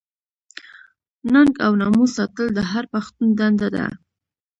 [1.33, 3.85] ننګ او ناموس ساتل د هر پښتون دنده ده.